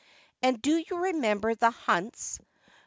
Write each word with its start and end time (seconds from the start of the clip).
And 0.41 0.59
do 0.59 0.77
you 0.87 0.97
remember 0.97 1.53
the 1.53 1.69
hunts 1.69 2.39